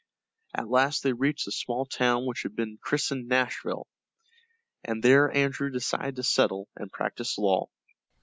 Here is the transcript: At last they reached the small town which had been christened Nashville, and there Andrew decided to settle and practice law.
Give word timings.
At 0.55 0.67
last 0.67 1.03
they 1.03 1.13
reached 1.13 1.45
the 1.45 1.51
small 1.51 1.85
town 1.85 2.25
which 2.25 2.41
had 2.41 2.55
been 2.55 2.79
christened 2.81 3.27
Nashville, 3.27 3.85
and 4.83 5.03
there 5.03 5.29
Andrew 5.29 5.69
decided 5.69 6.15
to 6.15 6.23
settle 6.23 6.67
and 6.75 6.91
practice 6.91 7.37
law. 7.37 7.67